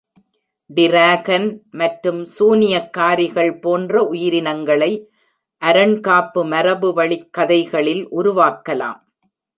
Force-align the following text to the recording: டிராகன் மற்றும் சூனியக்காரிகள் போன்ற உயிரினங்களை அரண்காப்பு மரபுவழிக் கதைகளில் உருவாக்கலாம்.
டிராகன் 0.69 1.45
மற்றும் 1.71 2.21
சூனியக்காரிகள் 2.39 3.51
போன்ற 3.61 4.03
உயிரினங்களை 4.03 4.91
அரண்காப்பு 5.61 6.41
மரபுவழிக் 6.53 7.29
கதைகளில் 7.29 8.03
உருவாக்கலாம். 8.11 8.99